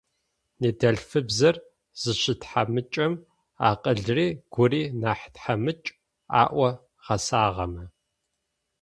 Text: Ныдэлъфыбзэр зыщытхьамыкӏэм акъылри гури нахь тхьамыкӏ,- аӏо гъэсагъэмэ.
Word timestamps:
Ныдэлъфыбзэр 0.61 1.55
зыщытхьамыкӏэм 2.01 3.13
акъылри 3.69 4.27
гури 4.53 4.81
нахь 5.01 5.25
тхьамыкӏ,- 5.33 5.95
аӏо 6.41 6.69
гъэсагъэмэ. 7.03 7.83